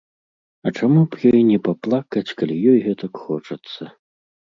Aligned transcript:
А 0.69 0.71
чаму 0.77 1.01
б 1.15 1.31
ёй 1.31 1.41
не 1.49 1.59
паплакаць, 1.67 2.23
калі 2.39 2.57
ёй 2.71 2.79
гэтак 2.87 3.21
хочацца. 3.27 3.83